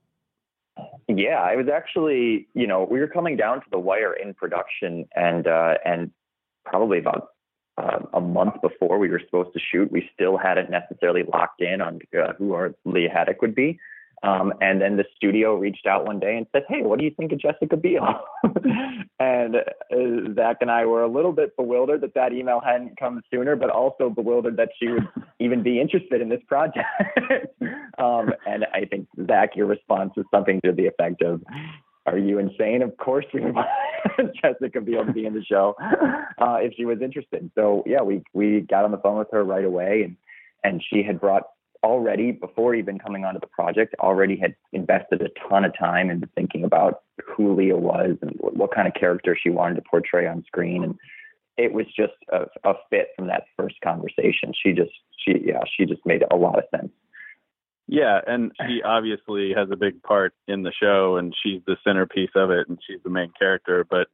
Yeah, 1.08 1.40
I 1.42 1.56
was 1.56 1.66
actually, 1.68 2.48
you 2.54 2.66
know, 2.66 2.86
we 2.90 3.00
were 3.00 3.08
coming 3.08 3.36
down 3.36 3.58
to 3.58 3.66
the 3.70 3.78
wire 3.78 4.14
in 4.14 4.32
production, 4.32 5.06
and 5.14 5.46
uh, 5.46 5.74
and 5.84 6.10
probably 6.64 6.98
about 6.98 7.28
uh, 7.76 7.98
a 8.14 8.20
month 8.20 8.54
before 8.62 8.98
we 8.98 9.10
were 9.10 9.20
supposed 9.22 9.52
to 9.52 9.60
shoot, 9.60 9.92
we 9.92 10.08
still 10.14 10.38
hadn't 10.38 10.70
necessarily 10.70 11.24
locked 11.30 11.60
in 11.60 11.82
on 11.82 11.98
uh, 12.18 12.32
who 12.38 12.54
our 12.54 12.74
Leah 12.86 13.10
Haddock 13.12 13.42
would 13.42 13.54
be. 13.54 13.78
Um, 14.24 14.52
and 14.60 14.80
then 14.80 14.96
the 14.96 15.04
studio 15.16 15.56
reached 15.56 15.86
out 15.86 16.06
one 16.06 16.20
day 16.20 16.36
and 16.36 16.46
said, 16.52 16.62
"Hey, 16.69 16.82
what 16.82 16.98
do 16.98 17.04
you 17.04 17.10
think 17.10 17.32
of 17.32 17.40
Jessica 17.40 17.76
Biel?" 17.76 18.20
and 19.19 19.56
uh, 19.56 20.34
Zack 20.36 20.58
and 20.60 20.70
I 20.70 20.86
were 20.86 21.02
a 21.02 21.08
little 21.08 21.32
bit 21.32 21.56
bewildered 21.56 22.02
that 22.02 22.14
that 22.14 22.32
email 22.32 22.60
hadn't 22.60 22.96
come 22.98 23.20
sooner, 23.32 23.56
but 23.56 23.70
also 23.70 24.10
bewildered 24.10 24.56
that 24.58 24.70
she 24.78 24.88
would 24.88 25.08
even 25.40 25.64
be 25.64 25.81
interested 25.81 26.20
in 26.20 26.29
this 26.29 26.41
project. 26.46 26.86
um, 27.98 28.32
and 28.46 28.64
I 28.72 28.84
think 28.84 29.08
Zack, 29.26 29.56
your 29.56 29.67
response 29.67 30.12
was 30.17 30.26
something 30.31 30.60
to 30.64 30.70
the 30.72 30.86
effect 30.86 31.22
of, 31.22 31.43
"Are 32.06 32.19
you 32.19 32.38
insane? 32.38 32.82
Of 32.82 32.96
course 32.98 33.26
we 33.34 33.41
want 33.50 33.67
Jessica 34.41 34.81
Biel 34.81 35.05
to 35.05 35.12
be 35.12 35.26
in 35.26 35.34
the 35.34 35.44
show 35.44 35.74
uh, 36.38 36.58
if 36.60 36.74
she 36.76 36.84
was 36.84 37.02
interested." 37.02 37.50
So 37.56 37.82
yeah, 37.86 38.02
we 38.02 38.22
we 38.32 38.60
got 38.60 38.84
on 38.84 38.93
the 38.93 38.98
phone 38.98 39.19
with 39.19 39.32
her 39.32 39.43
right 39.43 39.64
away, 39.64 40.02
and 40.05 40.17
and 40.62 40.81
she 40.93 41.02
had 41.02 41.20
brought 41.20 41.43
already 41.84 42.32
before 42.32 42.74
even 42.74 42.98
coming 42.98 43.24
onto 43.24 43.41
the 43.41 43.46
project 43.46 43.94
already 43.98 44.36
had 44.36 44.55
invested 44.72 45.22
a 45.22 45.48
ton 45.48 45.65
of 45.65 45.77
time 45.77 46.10
into 46.10 46.29
thinking 46.34 46.65
about 46.65 47.03
who 47.24 47.55
Leah 47.55 47.77
was 47.77 48.17
and 48.22 48.32
what 48.39 48.74
kind 48.74 48.86
of 48.86 48.94
character 48.94 49.36
she 49.41 49.51
wanted 49.51 49.74
to 49.77 49.82
portray 49.82 50.27
on 50.27 50.44
screen. 50.46 50.84
And 50.84 50.94
it 51.56 51.72
was 51.72 51.86
just 51.86 52.12
a, 52.32 52.46
a 52.69 52.74
fit 52.89 53.08
from 53.17 53.27
that 53.29 53.44
first 53.56 53.77
conversation. 53.82 54.53
She 54.62 54.72
just 54.72 54.93
she 55.19 55.43
yeah 55.44 55.62
she 55.77 55.84
just 55.84 56.05
made 56.06 56.22
a 56.31 56.36
lot 56.36 56.58
of 56.58 56.65
sense. 56.70 56.93
Yeah 57.89 58.20
and 58.27 58.53
she 58.67 58.81
obviously 58.82 59.53
has 59.55 59.69
a 59.70 59.77
big 59.77 60.03
part 60.03 60.34
in 60.46 60.62
the 60.62 60.72
show 60.72 61.17
and 61.17 61.34
she's 61.43 61.60
the 61.67 61.77
centerpiece 61.84 62.31
of 62.36 62.51
it 62.51 62.69
and 62.69 62.79
she's 62.86 63.03
the 63.03 63.10
main 63.10 63.32
character. 63.39 63.84
But 63.89 64.08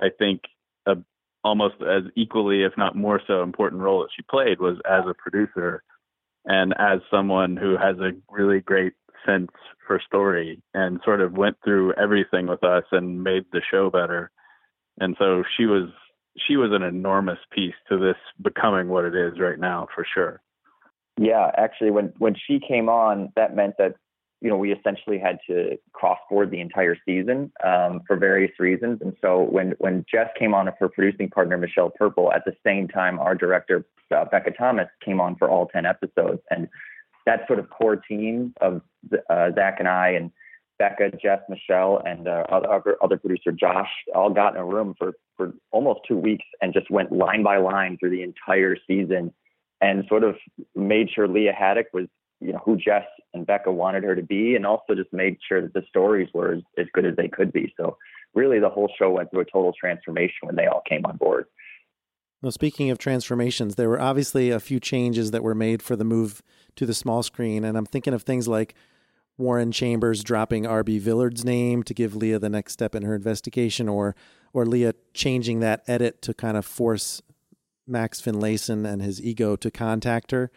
i 0.00 0.10
think 0.16 0.42
a 0.86 0.96
almost 1.42 1.76
as 1.80 2.04
equally 2.16 2.62
if 2.62 2.72
not 2.76 2.94
more 2.94 3.20
so 3.26 3.42
important 3.42 3.82
role 3.82 4.00
that 4.00 4.10
she 4.14 4.22
played 4.22 4.60
was 4.60 4.76
as 4.88 5.04
a 5.08 5.14
producer 5.14 5.82
and 6.48 6.74
as 6.78 7.00
someone 7.10 7.56
who 7.56 7.76
has 7.76 7.98
a 7.98 8.12
really 8.30 8.60
great 8.60 8.94
sense 9.24 9.50
for 9.86 10.00
story 10.04 10.60
and 10.74 11.00
sort 11.04 11.20
of 11.20 11.34
went 11.34 11.56
through 11.62 11.92
everything 11.94 12.46
with 12.46 12.64
us 12.64 12.84
and 12.90 13.22
made 13.22 13.44
the 13.52 13.60
show 13.70 13.90
better. 13.90 14.30
And 14.98 15.14
so 15.18 15.44
she 15.56 15.66
was 15.66 15.90
she 16.46 16.56
was 16.56 16.70
an 16.72 16.82
enormous 16.82 17.38
piece 17.52 17.74
to 17.88 17.98
this 17.98 18.16
becoming 18.42 18.88
what 18.88 19.04
it 19.04 19.14
is 19.14 19.38
right 19.38 19.58
now 19.58 19.86
for 19.94 20.06
sure. 20.12 20.40
Yeah 21.20 21.50
actually 21.56 21.90
when 21.90 22.12
when 22.18 22.34
she 22.34 22.58
came 22.66 22.88
on 22.88 23.30
that 23.36 23.54
meant 23.54 23.74
that 23.78 23.94
you 24.40 24.48
know, 24.48 24.56
we 24.56 24.72
essentially 24.72 25.18
had 25.18 25.38
to 25.48 25.78
cross 25.92 26.18
board 26.30 26.50
the 26.50 26.60
entire 26.60 26.96
season 27.04 27.50
um, 27.64 28.00
for 28.06 28.16
various 28.16 28.52
reasons. 28.58 29.00
And 29.00 29.16
so 29.20 29.42
when 29.42 29.72
when 29.78 30.04
Jess 30.10 30.28
came 30.38 30.54
on 30.54 30.68
her 30.78 30.88
producing 30.88 31.28
partner, 31.28 31.56
Michelle 31.56 31.90
Purple, 31.90 32.32
at 32.32 32.44
the 32.44 32.54
same 32.64 32.86
time, 32.86 33.18
our 33.18 33.34
director 33.34 33.84
uh, 34.14 34.24
Becca 34.26 34.52
Thomas 34.52 34.88
came 35.04 35.20
on 35.20 35.36
for 35.36 35.50
all 35.50 35.66
ten 35.66 35.86
episodes, 35.86 36.40
and 36.50 36.68
that 37.26 37.46
sort 37.46 37.58
of 37.58 37.68
core 37.70 37.96
team 37.96 38.54
of 38.60 38.80
uh, 39.28 39.50
Zack 39.54 39.76
and 39.80 39.88
I 39.88 40.10
and 40.10 40.30
Becca, 40.78 41.10
Jess, 41.20 41.40
Michelle, 41.48 42.00
and 42.06 42.28
uh, 42.28 42.44
other 42.48 42.96
other 43.02 43.18
producer 43.18 43.50
Josh 43.50 43.90
all 44.14 44.30
got 44.30 44.54
in 44.54 44.60
a 44.60 44.64
room 44.64 44.94
for 44.96 45.14
for 45.36 45.52
almost 45.72 46.00
two 46.06 46.16
weeks 46.16 46.44
and 46.62 46.72
just 46.72 46.90
went 46.90 47.10
line 47.10 47.42
by 47.42 47.58
line 47.58 47.96
through 47.98 48.10
the 48.10 48.22
entire 48.22 48.76
season 48.86 49.32
and 49.80 50.04
sort 50.08 50.24
of 50.24 50.36
made 50.74 51.08
sure 51.10 51.28
Leah 51.28 51.52
Haddock 51.52 51.86
was 51.92 52.06
you 52.40 52.52
know 52.52 52.60
who 52.64 52.76
Jess 52.76 53.04
and 53.34 53.46
Becca 53.46 53.70
wanted 53.70 54.04
her 54.04 54.14
to 54.14 54.22
be, 54.22 54.54
and 54.54 54.66
also 54.66 54.94
just 54.94 55.12
made 55.12 55.38
sure 55.46 55.60
that 55.60 55.74
the 55.74 55.82
stories 55.88 56.28
were 56.32 56.54
as, 56.54 56.62
as 56.78 56.86
good 56.92 57.04
as 57.04 57.16
they 57.16 57.28
could 57.28 57.52
be. 57.52 57.72
So 57.76 57.96
really, 58.34 58.58
the 58.58 58.68
whole 58.68 58.90
show 58.98 59.10
went 59.10 59.30
through 59.30 59.40
a 59.40 59.44
total 59.44 59.72
transformation 59.78 60.38
when 60.42 60.56
they 60.56 60.66
all 60.66 60.82
came 60.88 61.04
on 61.04 61.16
board. 61.16 61.46
Well, 62.40 62.52
speaking 62.52 62.90
of 62.90 62.98
transformations, 62.98 63.74
there 63.74 63.88
were 63.88 64.00
obviously 64.00 64.50
a 64.50 64.60
few 64.60 64.78
changes 64.78 65.32
that 65.32 65.42
were 65.42 65.56
made 65.56 65.82
for 65.82 65.96
the 65.96 66.04
move 66.04 66.40
to 66.76 66.86
the 66.86 66.94
small 66.94 67.22
screen, 67.22 67.64
and 67.64 67.76
I'm 67.76 67.86
thinking 67.86 68.14
of 68.14 68.22
things 68.22 68.46
like 68.46 68.74
Warren 69.36 69.72
Chambers 69.72 70.22
dropping 70.22 70.66
R.B. 70.66 71.00
Villard's 71.00 71.44
name 71.44 71.82
to 71.84 71.94
give 71.94 72.14
Leah 72.14 72.38
the 72.38 72.48
next 72.48 72.72
step 72.72 72.94
in 72.94 73.02
her 73.02 73.14
investigation, 73.14 73.88
or 73.88 74.14
or 74.52 74.64
Leah 74.64 74.94
changing 75.12 75.60
that 75.60 75.82
edit 75.86 76.22
to 76.22 76.32
kind 76.32 76.56
of 76.56 76.64
force 76.64 77.20
Max 77.86 78.20
Finlayson 78.20 78.86
and 78.86 79.02
his 79.02 79.20
ego 79.20 79.56
to 79.56 79.70
contact 79.70 80.30
her. 80.30 80.50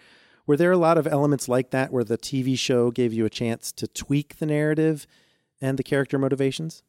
Were 0.47 0.57
there 0.57 0.71
a 0.71 0.77
lot 0.77 0.97
of 0.97 1.07
elements 1.07 1.47
like 1.47 1.69
that 1.71 1.91
where 1.91 2.03
the 2.03 2.17
TV 2.17 2.57
show 2.57 2.91
gave 2.91 3.13
you 3.13 3.25
a 3.25 3.29
chance 3.29 3.71
to 3.73 3.87
tweak 3.87 4.37
the 4.37 4.45
narrative 4.45 5.07
and 5.61 5.77
the 5.77 5.83
character 5.83 6.17
motivations? 6.17 6.83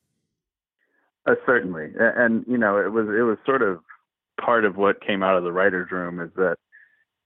Uh, 1.27 1.35
certainly, 1.47 1.93
and 1.99 2.45
you 2.49 2.59
know, 2.59 2.79
it 2.79 2.91
was 2.91 3.07
it 3.07 3.23
was 3.23 3.39
sort 3.47 3.63
of 3.63 3.79
part 4.41 4.65
of 4.65 4.77
what 4.77 5.01
came 5.01 5.23
out 5.23 5.37
of 5.37 5.45
the 5.45 5.53
writers' 5.53 5.91
room 5.93 6.21
is 6.21 6.31
that 6.35 6.57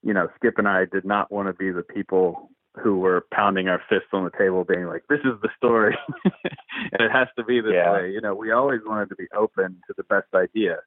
you 0.03 0.13
know 0.13 0.29
Skip 0.37 0.59
and 0.59 0.69
I 0.69 0.85
did 0.85 1.07
not 1.07 1.33
want 1.33 1.49
to 1.49 1.55
be 1.55 1.73
the 1.73 1.83
people 1.83 2.51
who 2.83 2.99
were 2.99 3.25
pounding 3.33 3.69
our 3.69 3.81
fists 3.89 4.09
on 4.13 4.25
the 4.25 4.37
table, 4.37 4.65
being 4.65 4.87
like, 4.87 5.05
"This 5.09 5.21
is 5.21 5.41
the 5.41 5.49
story, 5.57 5.97
and 6.25 7.01
it 7.01 7.11
has 7.11 7.29
to 7.39 7.45
be 7.45 7.63
this 7.63 7.73
yeah. 7.75 7.93
way." 7.93 8.11
You 8.11 8.21
know, 8.21 8.35
we 8.35 8.51
always 8.51 8.81
wanted 8.85 9.09
to 9.09 9.17
be 9.17 9.29
open 9.35 9.81
to 9.87 9.95
the 9.97 10.05
best 10.05 10.29
idea 10.35 10.81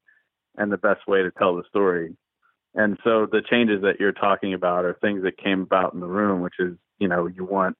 and 0.58 0.72
the 0.72 0.78
best 0.78 1.08
way 1.08 1.24
to 1.24 1.32
tell 1.32 1.56
the 1.56 1.64
story. 1.68 2.16
And 2.76 2.98
so 3.04 3.26
the 3.26 3.42
changes 3.50 3.82
that 3.82 4.00
you're 4.00 4.12
talking 4.12 4.54
about 4.54 4.86
are 4.86 4.98
things 5.02 5.24
that 5.24 5.38
came 5.38 5.62
about 5.62 5.94
in 5.94 6.00
the 6.00 6.08
room, 6.08 6.42
which 6.42 6.56
is, 6.60 6.76
you 7.00 7.08
know, 7.08 7.28
you 7.28 7.44
want 7.44 7.76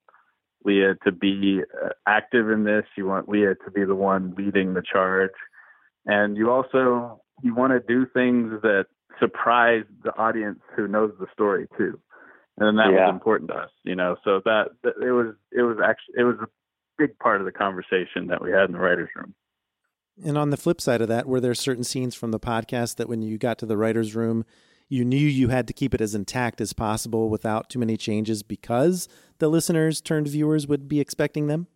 Leah 0.66 0.96
to 1.06 1.12
be 1.12 1.62
uh, 1.84 1.90
active 2.08 2.50
in 2.50 2.64
this. 2.64 2.86
You 2.98 3.06
want 3.06 3.30
Leah 3.30 3.56
to 3.66 3.72
be 3.72 3.86
the 3.86 3.96
one 3.96 4.34
leading 4.38 4.74
the 4.74 4.82
charge, 4.82 5.32
and 6.06 6.36
you 6.36 6.50
also 6.50 7.22
you 7.44 7.56
want 7.56 7.72
to 7.72 7.80
do 7.80 8.06
things 8.14 8.62
that 8.62 8.88
surprise 9.20 9.84
the 10.04 10.16
audience 10.18 10.60
who 10.76 10.88
knows 10.88 11.12
the 11.20 11.28
story 11.34 11.68
too 11.78 12.00
and 12.60 12.78
that 12.78 12.92
yeah. 12.92 13.06
was 13.06 13.14
important 13.14 13.50
to 13.50 13.56
us, 13.56 13.70
you 13.84 13.96
know. 13.96 14.16
So 14.24 14.42
that, 14.46 14.70
that 14.84 14.94
it 15.02 15.12
was 15.12 15.36
it 15.52 15.62
was 15.62 15.78
actually 15.84 16.16
it 16.18 16.24
was 16.24 16.36
a 16.42 16.48
big 16.98 17.18
part 17.20 17.42
of 17.42 17.46
the 17.46 17.52
conversation 17.52 18.28
that 18.28 18.42
we 18.42 18.52
had 18.52 18.66
in 18.66 18.74
the 18.74 18.80
writers' 18.80 19.10
room. 19.16 19.34
And 20.24 20.38
on 20.38 20.50
the 20.50 20.58
flip 20.58 20.82
side 20.82 21.02
of 21.02 21.08
that, 21.08 21.28
were 21.28 21.40
there 21.40 21.56
certain 21.56 21.86
scenes 21.86 22.14
from 22.14 22.32
the 22.32 22.40
podcast 22.40 22.98
that 22.98 23.08
when 23.08 23.22
you 23.22 23.38
got 23.38 23.58
to 23.60 23.66
the 23.66 23.78
writers' 23.78 24.16
room, 24.16 24.46
you 24.90 25.06
knew 25.06 25.18
you 25.18 25.50
had 25.50 25.68
to 25.68 25.74
keep 25.74 25.94
it 25.94 26.02
as 26.02 26.16
intact 26.16 26.60
as 26.60 26.74
possible 26.74 27.30
without 27.30 27.70
too 27.70 27.80
many 27.80 27.96
changes 27.96 28.44
because 28.44 29.08
the 29.38 29.48
listeners 29.48 30.02
turned 30.02 30.28
viewers 30.28 30.68
would 30.68 30.88
be 30.88 31.00
expecting 31.00 31.48
them? 31.48 31.68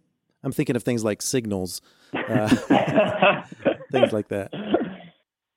I'm 0.44 0.52
thinking 0.52 0.76
of 0.76 0.84
things 0.84 1.04
like 1.04 1.22
signals, 1.22 1.82
uh, 2.14 2.48
things 3.92 4.12
like 4.12 4.28
that. 4.28 4.52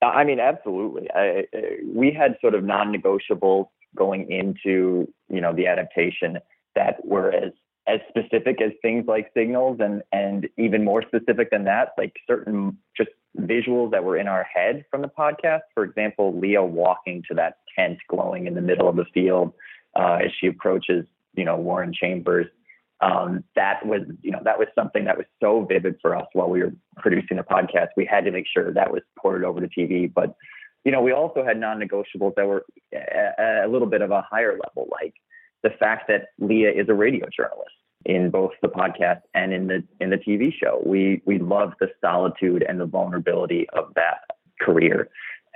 I 0.02 0.22
mean, 0.22 0.38
absolutely. 0.38 1.08
I, 1.12 1.46
we 1.84 2.12
had 2.12 2.36
sort 2.40 2.54
of 2.54 2.62
non-negotiables 2.62 3.66
going 3.96 4.30
into 4.30 5.10
you 5.28 5.40
know 5.40 5.52
the 5.54 5.66
adaptation 5.66 6.38
that 6.74 7.04
were 7.04 7.32
as 7.32 7.52
as 7.88 8.00
specific 8.08 8.60
as 8.60 8.72
things 8.82 9.06
like 9.08 9.30
signals 9.34 9.78
and 9.80 10.02
and 10.12 10.48
even 10.58 10.84
more 10.84 11.02
specific 11.02 11.50
than 11.50 11.64
that 11.64 11.92
like 11.96 12.12
certain 12.26 12.76
just 12.96 13.10
visuals 13.38 13.90
that 13.90 14.04
were 14.04 14.16
in 14.16 14.28
our 14.28 14.44
head 14.44 14.84
from 14.90 15.02
the 15.02 15.08
podcast. 15.08 15.62
For 15.74 15.84
example 15.84 16.38
leah 16.38 16.62
walking 16.62 17.22
to 17.28 17.34
that 17.34 17.58
tent 17.76 17.98
glowing 18.08 18.46
in 18.46 18.54
the 18.54 18.60
middle 18.60 18.88
of 18.88 18.96
the 18.96 19.06
field 19.12 19.52
uh, 19.94 20.18
as 20.24 20.30
she 20.40 20.46
approaches 20.46 21.06
you 21.34 21.44
know 21.44 21.56
warren 21.56 21.92
chambers. 21.92 22.46
Um, 23.02 23.44
that 23.56 23.84
was 23.84 24.02
you 24.22 24.30
know 24.30 24.40
that 24.44 24.58
was 24.58 24.68
something 24.74 25.04
that 25.04 25.18
was 25.18 25.26
so 25.40 25.64
vivid 25.64 25.96
for 26.00 26.16
us 26.16 26.26
while 26.32 26.48
we 26.48 26.62
were 26.62 26.72
producing 26.96 27.36
the 27.36 27.42
podcast. 27.42 27.88
We 27.96 28.06
had 28.06 28.24
to 28.24 28.30
make 28.30 28.46
sure 28.52 28.72
that 28.72 28.90
was 28.90 29.02
ported 29.18 29.44
over 29.44 29.60
to 29.60 29.68
tv 29.68 30.12
but 30.12 30.34
you 30.86 30.92
know, 30.92 31.02
we 31.02 31.10
also 31.10 31.44
had 31.44 31.58
non-negotiables 31.58 32.36
that 32.36 32.46
were 32.46 32.64
a, 32.94 33.64
a 33.64 33.68
little 33.68 33.88
bit 33.88 34.02
of 34.02 34.12
a 34.12 34.22
higher 34.22 34.52
level, 34.52 34.88
like 34.92 35.14
the 35.64 35.70
fact 35.70 36.06
that 36.06 36.28
Leah 36.38 36.70
is 36.70 36.88
a 36.88 36.94
radio 36.94 37.26
journalist 37.36 37.74
in 38.06 38.30
both 38.30 38.52
the 38.62 38.68
podcast 38.68 39.20
and 39.34 39.52
in 39.52 39.66
the 39.66 39.82
in 40.00 40.10
the 40.10 40.16
TV 40.16 40.52
show. 40.52 40.80
We 40.86 41.22
we 41.26 41.38
love 41.38 41.72
the 41.80 41.88
solitude 42.00 42.64
and 42.66 42.80
the 42.80 42.86
vulnerability 42.86 43.68
of 43.70 43.92
that 43.94 44.18
career, 44.60 45.08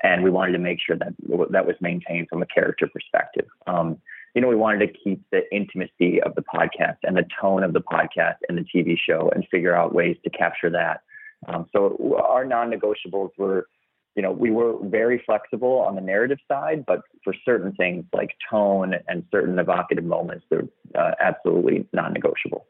and 0.03 0.25
we 0.25 0.31
wanted 0.31 0.53
to 0.53 0.59
make 0.59 0.79
sure 0.85 0.97
that 0.97 1.15
that 1.51 1.67
was 1.67 1.77
maintained 1.81 2.29
from 2.29 2.43
a 2.43 2.47
character 2.47 2.89
perspective. 2.93 3.47
Um, 3.67 3.99
you 4.35 4.43
know, 4.43 4.49
we 4.49 4.57
wanted 4.57 4.87
to 4.87 4.93
keep 4.93 5.23
the 5.31 5.43
intimacy 5.55 6.21
of 6.23 6.35
the 6.35 6.43
podcast 6.43 6.99
and 7.05 7.17
the 7.17 7.27
tone 7.41 7.63
of 7.63 7.73
the 7.73 7.81
podcast 7.81 8.39
and 8.49 8.59
the 8.59 8.65
TV 8.75 8.97
show, 8.99 9.31
and 9.35 9.47
figure 9.51 9.75
out 9.75 9.95
ways 9.95 10.17
to 10.25 10.31
capture 10.31 10.71
that. 10.71 11.03
Um, 11.47 11.67
so 11.73 12.21
our 12.23 12.45
non-negotiables 12.45 13.31
were 13.39 13.69
you 14.17 14.23
know, 14.23 14.33
we 14.33 14.51
were 14.51 14.75
very 14.83 15.23
flexible 15.25 15.79
on 15.79 15.95
the 15.95 16.01
narrative 16.01 16.39
side, 16.49 16.85
but 16.87 17.03
for 17.23 17.35
certain 17.45 17.73
things 17.75 18.05
like 18.13 18.31
tone 18.51 18.95
and 19.09 19.25
certain 19.31 19.59
evocative 19.59 20.05
moments, 20.05 20.45
they're 20.51 20.69
uh, 20.95 21.13
absolutely 21.21 21.87
non-negotiable. 21.93 22.67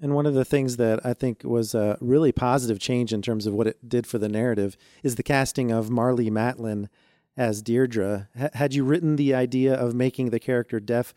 And 0.00 0.14
one 0.14 0.26
of 0.26 0.34
the 0.34 0.44
things 0.44 0.76
that 0.76 1.04
I 1.06 1.14
think 1.14 1.44
was 1.44 1.74
a 1.74 1.96
really 2.00 2.32
positive 2.32 2.80
change 2.80 3.12
in 3.12 3.22
terms 3.22 3.46
of 3.46 3.54
what 3.54 3.68
it 3.68 3.88
did 3.88 4.06
for 4.06 4.18
the 4.18 4.28
narrative 4.28 4.76
is 5.02 5.14
the 5.14 5.22
casting 5.22 5.70
of 5.70 5.88
Marlee 5.88 6.30
Matlin 6.30 6.88
as 7.36 7.62
Deirdre. 7.62 8.28
H- 8.38 8.50
had 8.54 8.74
you 8.74 8.84
written 8.84 9.16
the 9.16 9.34
idea 9.34 9.74
of 9.74 9.94
making 9.94 10.30
the 10.30 10.40
character 10.40 10.80
deaf 10.80 11.14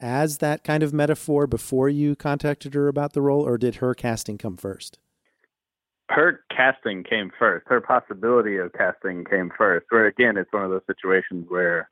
as 0.00 0.38
that 0.38 0.64
kind 0.64 0.82
of 0.82 0.92
metaphor 0.92 1.46
before 1.46 1.88
you 1.88 2.16
contacted 2.16 2.74
her 2.74 2.88
about 2.88 3.12
the 3.12 3.22
role, 3.22 3.46
or 3.46 3.56
did 3.56 3.76
her 3.76 3.94
casting 3.94 4.36
come 4.36 4.56
first? 4.56 4.98
Her 6.08 6.44
casting 6.54 7.02
came 7.02 7.30
first. 7.38 7.66
Her 7.68 7.80
possibility 7.80 8.58
of 8.58 8.72
casting 8.72 9.24
came 9.24 9.50
first. 9.56 9.86
Where 9.90 10.06
again, 10.06 10.36
it's 10.36 10.52
one 10.52 10.64
of 10.64 10.70
those 10.70 10.86
situations 10.86 11.46
where, 11.48 11.90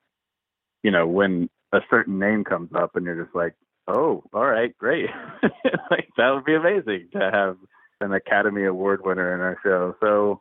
you 0.82 0.90
know, 0.90 1.06
when 1.06 1.48
a 1.72 1.80
certain 1.90 2.18
name 2.18 2.44
comes 2.44 2.70
up 2.74 2.94
and 2.94 3.04
you're 3.04 3.22
just 3.22 3.34
like, 3.34 3.54
oh, 3.88 4.22
all 4.32 4.46
right, 4.46 4.76
great, 4.78 5.10
like 5.90 6.08
that 6.16 6.30
would 6.30 6.44
be 6.44 6.54
amazing 6.54 7.08
to 7.12 7.18
have 7.18 7.56
an 8.00 8.12
Academy 8.12 8.64
Award 8.64 9.00
winner 9.04 9.34
in 9.34 9.40
our 9.40 9.58
show. 9.62 9.94
So, 10.00 10.40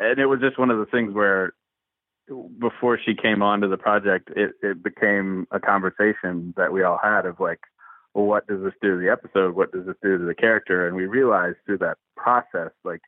and 0.00 0.18
it 0.18 0.26
was 0.26 0.40
just 0.40 0.58
one 0.58 0.70
of 0.70 0.78
the 0.78 0.86
things 0.86 1.14
where 1.14 1.52
before 2.58 2.98
she 3.04 3.14
came 3.14 3.42
onto 3.42 3.68
the 3.68 3.76
project, 3.76 4.30
it, 4.34 4.52
it 4.62 4.82
became 4.82 5.46
a 5.52 5.60
conversation 5.60 6.52
that 6.56 6.72
we 6.72 6.82
all 6.82 6.98
had 7.02 7.24
of 7.24 7.38
like, 7.38 7.60
well, 8.16 8.24
what 8.24 8.46
does 8.46 8.62
this 8.62 8.72
do 8.80 8.92
to 8.92 8.96
the 8.96 9.12
episode? 9.12 9.54
What 9.54 9.72
does 9.72 9.84
this 9.84 9.96
do 10.02 10.16
to 10.16 10.24
the 10.24 10.34
character? 10.34 10.88
And 10.88 10.96
we 10.96 11.04
realized 11.04 11.58
through 11.66 11.78
that 11.78 11.98
process, 12.16 12.70
like, 12.82 13.02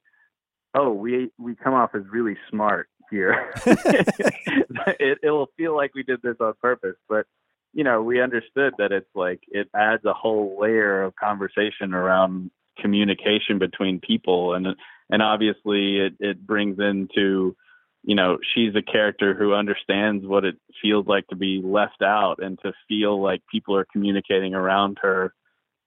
oh, 0.74 0.92
we 0.92 1.30
we 1.38 1.54
come 1.54 1.72
off 1.72 1.94
as 1.94 2.02
really 2.12 2.36
smart 2.50 2.90
here. 3.10 3.50
it 3.66 5.18
it 5.22 5.30
will 5.30 5.48
feel 5.56 5.74
like 5.74 5.94
we 5.94 6.02
did 6.02 6.20
this 6.20 6.36
on 6.40 6.52
purpose, 6.60 6.96
but 7.08 7.24
you 7.72 7.84
know, 7.84 8.02
we 8.02 8.20
understood 8.20 8.74
that 8.76 8.92
it's 8.92 9.08
like 9.14 9.40
it 9.48 9.70
adds 9.74 10.04
a 10.04 10.12
whole 10.12 10.58
layer 10.60 11.02
of 11.02 11.16
conversation 11.16 11.94
around 11.94 12.50
communication 12.78 13.58
between 13.58 14.00
people, 14.00 14.52
and 14.52 14.66
and 15.08 15.22
obviously 15.22 16.00
it 16.00 16.12
it 16.20 16.46
brings 16.46 16.78
into 16.78 17.56
you 18.04 18.14
know, 18.14 18.38
she's 18.54 18.74
a 18.74 18.82
character 18.82 19.34
who 19.34 19.54
understands 19.54 20.26
what 20.26 20.44
it 20.44 20.56
feels 20.80 21.06
like 21.06 21.26
to 21.28 21.36
be 21.36 21.60
left 21.64 22.02
out 22.02 22.36
and 22.38 22.58
to 22.62 22.72
feel 22.88 23.22
like 23.22 23.42
people 23.50 23.76
are 23.76 23.86
communicating 23.90 24.54
around 24.54 24.98
her 25.02 25.34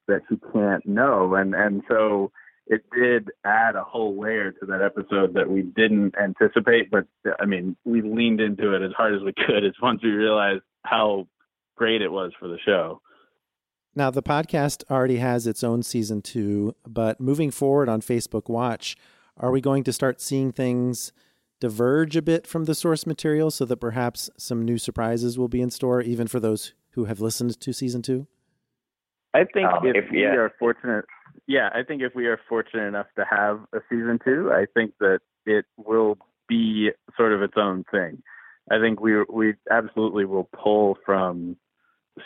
that 0.07 0.21
she 0.29 0.37
can't 0.53 0.85
know. 0.85 1.35
And 1.35 1.55
and 1.55 1.81
so 1.87 2.31
it 2.67 2.83
did 2.95 3.29
add 3.43 3.75
a 3.75 3.83
whole 3.83 4.19
layer 4.19 4.51
to 4.51 4.65
that 4.67 4.81
episode 4.81 5.33
that 5.33 5.49
we 5.49 5.61
didn't 5.61 6.15
anticipate, 6.21 6.91
but 6.91 7.05
I 7.39 7.45
mean, 7.45 7.75
we 7.85 8.01
leaned 8.01 8.39
into 8.39 8.73
it 8.73 8.81
as 8.81 8.91
hard 8.95 9.15
as 9.15 9.21
we 9.21 9.33
could 9.33 9.65
as 9.65 9.73
once 9.81 10.01
we 10.03 10.09
realized 10.09 10.63
how 10.83 11.27
great 11.75 12.01
it 12.01 12.11
was 12.11 12.31
for 12.39 12.47
the 12.47 12.59
show. 12.65 13.01
Now, 13.93 14.09
the 14.09 14.23
podcast 14.23 14.83
already 14.89 15.17
has 15.17 15.47
its 15.47 15.65
own 15.65 15.83
season 15.83 16.21
two, 16.21 16.75
but 16.87 17.19
moving 17.19 17.51
forward 17.51 17.89
on 17.89 17.99
Facebook 17.99 18.49
Watch, 18.49 18.95
are 19.35 19.51
we 19.51 19.59
going 19.59 19.83
to 19.83 19.91
start 19.91 20.21
seeing 20.21 20.53
things 20.53 21.11
diverge 21.61 22.17
a 22.17 22.21
bit 22.21 22.45
from 22.45 22.65
the 22.65 22.75
source 22.75 23.07
material 23.07 23.49
so 23.51 23.63
that 23.63 23.77
perhaps 23.77 24.29
some 24.37 24.65
new 24.65 24.77
surprises 24.77 25.39
will 25.39 25.47
be 25.47 25.61
in 25.61 25.69
store, 25.69 26.01
even 26.01 26.27
for 26.27 26.41
those 26.41 26.73
who 26.91 27.05
have 27.05 27.21
listened 27.21 27.57
to 27.61 27.71
season 27.71 28.01
two? 28.01 28.27
I 29.33 29.45
think 29.45 29.67
um, 29.67 29.85
if, 29.85 29.95
if, 29.95 30.11
we 30.11 30.23
yeah. 30.23 30.35
are 30.35 30.51
fortunate, 30.59 31.05
yeah, 31.47 31.69
I 31.73 31.83
think 31.83 32.01
if 32.01 32.13
we 32.13 32.25
are 32.25 32.39
fortunate 32.49 32.87
enough 32.87 33.05
to 33.15 33.23
have 33.29 33.61
a 33.73 33.79
season 33.89 34.19
two, 34.25 34.51
I 34.51 34.65
think 34.73 34.93
that 34.99 35.19
it 35.45 35.65
will 35.77 36.17
be 36.49 36.89
sort 37.15 37.31
of 37.31 37.41
its 37.41 37.53
own 37.55 37.85
thing. 37.89 38.21
I 38.69 38.79
think 38.79 38.99
we 38.99 39.23
we 39.23 39.53
absolutely 39.71 40.25
will 40.25 40.49
pull 40.53 40.97
from 41.05 41.57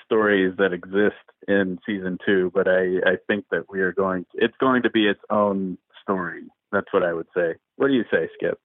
stories 0.03 0.55
that 0.57 0.73
exist 0.73 1.23
in 1.47 1.77
season 1.85 2.17
two, 2.25 2.51
but 2.53 2.67
I, 2.67 2.97
I 3.05 3.15
think 3.27 3.45
that 3.51 3.65
we 3.69 3.81
are 3.81 3.93
going, 3.93 4.25
To, 4.31 4.43
it's 4.43 4.57
going 4.59 4.83
to 4.83 4.89
be 4.89 5.07
its 5.07 5.21
own 5.29 5.77
story. 6.01 6.43
That's 6.71 6.91
what 6.91 7.03
I 7.03 7.13
would 7.13 7.27
say. 7.35 7.55
What 7.77 7.87
do 7.87 7.93
you 7.93 8.03
say, 8.11 8.29
Skip? 8.35 8.59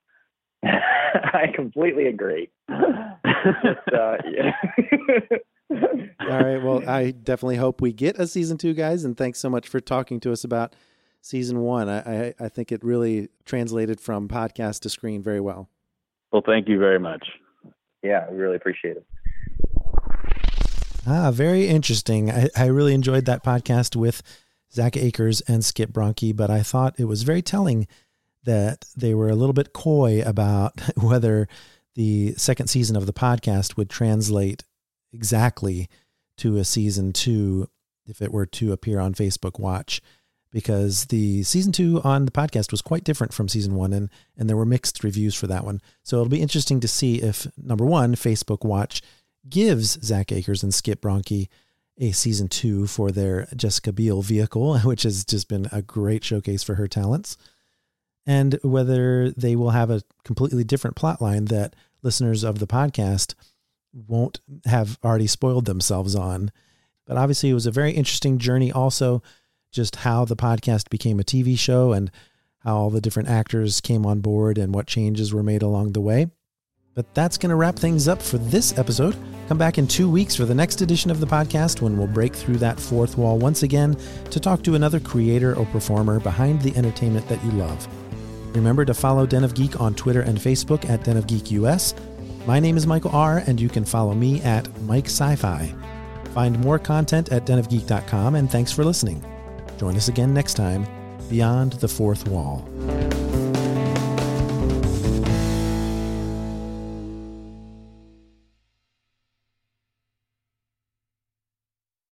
I 0.65 1.47
completely 1.55 2.07
agree. 2.07 2.51
Just, 2.69 3.95
uh, 3.95 4.17
yeah. 4.31 4.53
All 6.21 6.41
right. 6.41 6.63
Well, 6.63 6.89
I 6.89 7.13
definitely 7.13 7.57
hope 7.57 7.81
we 7.81 7.93
get 7.93 8.19
a 8.19 8.27
season 8.27 8.59
two, 8.59 8.75
guys. 8.75 9.05
And 9.05 9.17
thanks 9.17 9.39
so 9.39 9.49
much 9.49 9.69
for 9.69 9.81
talking 9.81 10.21
to 10.21 10.33
us 10.33 10.45
about 10.45 10.75
season 11.23 11.61
one. 11.61 11.89
I, 11.89 11.99
I, 11.99 12.35
I 12.41 12.49
think 12.49 12.73
it 12.73 12.85
really 12.85 13.29
translated 13.45 14.01
from 14.01 14.29
podcast 14.29 14.81
to 14.81 14.91
screen 14.91 15.23
very 15.23 15.41
well. 15.41 15.69
Well, 16.33 16.43
thank 16.45 16.69
you 16.69 16.79
very 16.79 16.99
much. 16.99 17.27
Yeah, 18.03 18.27
I 18.29 18.33
really 18.33 18.57
appreciate 18.57 18.97
it. 18.97 19.07
Ah, 21.07 21.31
very 21.31 21.67
interesting. 21.67 22.31
I, 22.31 22.49
I 22.57 22.67
really 22.67 22.95
enjoyed 22.95 23.25
that 23.25 23.43
podcast 23.43 23.97
with 23.97 24.23
Zack 24.73 24.97
Akers 24.97 25.41
and 25.43 25.65
Skip 25.65 25.91
Bronkie, 25.91 26.35
but 26.35 26.51
I 26.51 26.63
thought 26.63 26.95
it 26.99 27.07
was 27.07 27.23
very 27.23 27.43
telling 27.43 27.89
that 28.45 28.85
they 28.97 29.15
were 29.15 29.29
a 29.29 29.35
little 29.35 29.53
bit 29.53 29.73
coy 29.73 30.23
about 30.25 30.81
whether 30.97 31.49
the 31.95 32.33
second 32.35 32.69
season 32.69 32.97
of 32.97 33.07
the 33.07 33.13
podcast 33.13 33.77
would 33.77 33.91
translate 33.91 34.65
exactly 35.13 35.89
to 36.37 36.57
a 36.57 36.65
season 36.65 37.13
two 37.13 37.69
if 38.07 38.23
it 38.23 38.33
were 38.33 38.47
to 38.47 38.73
appear 38.73 38.99
on 38.99 39.15
Facebook 39.15 39.59
Watch 39.59 40.01
because 40.53 41.07
the 41.07 41.43
season 41.43 41.73
two 41.73 42.01
on 42.03 42.25
the 42.25 42.31
podcast 42.31 42.71
was 42.71 42.83
quite 42.83 43.05
different 43.05 43.33
from 43.33 43.49
season 43.49 43.75
one 43.75 43.93
and 43.93 44.11
and 44.37 44.49
there 44.49 44.57
were 44.57 44.67
mixed 44.67 45.05
reviews 45.05 45.35
for 45.35 45.47
that 45.47 45.65
one. 45.65 45.81
So 46.03 46.17
it'll 46.17 46.29
be 46.29 46.43
interesting 46.43 46.81
to 46.81 46.89
see 46.89 47.23
if 47.23 47.47
number 47.57 47.85
one, 47.85 48.15
Facebook 48.15 48.65
Watch 48.65 49.03
gives 49.49 50.01
Zack 50.05 50.33
Akers 50.33 50.63
and 50.63 50.75
Skip 50.75 51.01
Bronkie 51.01 51.49
a 51.99 52.13
season 52.13 52.49
two 52.49 52.87
for 52.87 53.11
their 53.11 53.47
Jessica 53.55 53.93
Biel 53.93 54.23
vehicle, 54.23 54.79
which 54.81 55.03
has 55.03 55.25
just 55.25 55.49
been 55.49 55.69
a 55.71 55.83
great 55.83 56.25
showcase 56.25 56.63
for 56.63 56.77
her 56.77 56.89
talents, 56.89 57.37
and 58.27 58.59
whether 58.63 59.31
they 59.31 59.57
will 59.57 59.71
have 59.71 59.91
a 59.91 60.03
completely 60.25 60.65
different 60.65 60.97
plot 60.97 61.21
line 61.21 61.47
that 61.47 61.75
listeners 62.03 62.45
of 62.45 62.59
the 62.59 62.67
podcast 62.67 63.35
won't 63.93 64.41
have 64.67 64.99
already 65.05 65.27
spoiled 65.27 65.65
themselves 65.65 66.15
on. 66.15 66.51
But 67.07 67.17
obviously, 67.17 67.51
it 67.51 67.55
was 67.55 67.67
a 67.67 67.73
very 67.73 67.93
interesting 67.93 68.39
journey, 68.39 68.71
also, 68.71 69.23
just 69.73 69.97
how 69.97 70.25
the 70.25 70.37
podcast 70.37 70.91
became 70.91 71.19
a 71.19 71.25
TV 71.25 71.59
show 71.59 71.93
and 71.93 72.11
how 72.61 72.77
all 72.77 72.91
the 72.91 73.01
different 73.01 73.29
actors 73.29 73.81
came 73.81 74.05
on 74.07 74.21
board 74.21 74.59
and 74.59 74.75
what 74.75 74.87
changes 74.87 75.33
were 75.33 75.43
made 75.43 75.63
along 75.63 75.93
the 75.93 76.01
way. 76.01 76.29
But 76.95 77.15
that's 77.15 77.39
going 77.39 77.51
to 77.51 77.57
wrap 77.57 77.77
things 77.77 78.09
up 78.09 78.21
for 78.21 78.39
this 78.39 78.77
episode. 78.77 79.17
Come 79.49 79.59
back 79.59 79.79
in 79.79 79.87
two 79.87 80.11
weeks 80.11 80.35
for 80.35 80.45
the 80.45 80.55
next 80.55 80.81
edition 80.83 81.11
of 81.11 81.21
the 81.21 81.27
podcast 81.27 81.81
when 81.81 81.97
we'll 81.97 82.07
break 82.09 82.35
through 82.35 82.59
that 82.59 82.79
fourth 82.79 83.17
wall 83.17 83.39
once 83.39 83.63
again 83.63 83.97
to 84.31 84.41
talk 84.41 84.63
to 84.65 84.75
another 84.75 85.01
creator 85.01 85.57
or 85.57 85.65
performer 85.67 86.21
behind 86.21 86.61
the 86.63 86.77
entertainment 86.77 87.27
that 87.29 87.43
you 87.45 87.53
love. 87.53 87.89
Remember 88.53 88.85
to 88.85 88.95
follow 88.95 89.27
Den 89.27 89.45
of 89.45 89.55
Geek 89.55 89.81
on 89.81 89.95
Twitter 89.95 90.23
and 90.23 90.39
Facebook 90.39 90.89
at 90.89 91.05
Den 91.05 91.17
of 91.17 91.27
Geek 91.27 91.51
US 91.53 91.95
my 92.47 92.59
name 92.59 92.77
is 92.77 92.87
Michael 92.87 93.11
Ahr, 93.11 93.43
and 93.47 93.61
you 93.61 93.69
can 93.69 93.85
follow 93.85 94.15
me 94.15 94.41
at 94.43 94.67
Mike 94.83 95.07
Sci-Fi. 95.07 95.75
Find 96.35 96.59
more 96.61 96.79
content 96.79 97.31
at 97.31 97.45
denofgeek.com, 97.45 98.35
and 98.35 98.51
thanks 98.51 98.73
for 98.73 98.85
listening. 98.85 99.23
Join 99.77 99.97
us 99.97 100.09
again 100.09 100.33
next 100.33 100.55
time, 100.55 100.87
Beyond 101.29 101.75
the 101.75 101.89
Fourth 101.89 102.27
Wall. 102.29 102.67